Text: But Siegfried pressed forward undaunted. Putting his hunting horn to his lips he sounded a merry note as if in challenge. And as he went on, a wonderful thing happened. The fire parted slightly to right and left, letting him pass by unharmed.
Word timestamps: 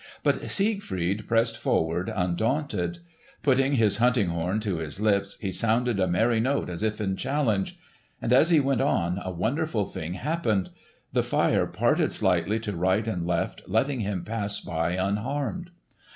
But 0.23 0.49
Siegfried 0.49 1.27
pressed 1.27 1.57
forward 1.59 2.11
undaunted. 2.15 2.97
Putting 3.43 3.73
his 3.73 3.97
hunting 3.97 4.29
horn 4.29 4.59
to 4.61 4.77
his 4.77 4.99
lips 4.99 5.37
he 5.41 5.51
sounded 5.51 5.99
a 5.99 6.07
merry 6.07 6.39
note 6.39 6.71
as 6.71 6.81
if 6.81 6.99
in 6.99 7.15
challenge. 7.15 7.77
And 8.19 8.33
as 8.33 8.49
he 8.49 8.59
went 8.59 8.81
on, 8.81 9.19
a 9.23 9.29
wonderful 9.29 9.85
thing 9.85 10.15
happened. 10.15 10.71
The 11.13 11.21
fire 11.21 11.67
parted 11.67 12.11
slightly 12.11 12.59
to 12.61 12.75
right 12.75 13.07
and 13.07 13.27
left, 13.27 13.61
letting 13.67 13.99
him 13.99 14.25
pass 14.25 14.59
by 14.59 14.93
unharmed. 14.93 15.69